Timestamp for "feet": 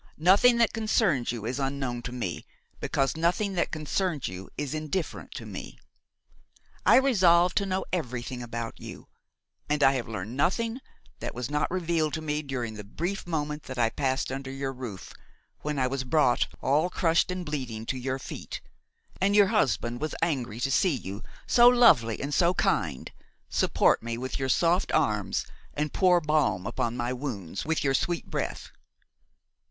18.17-18.59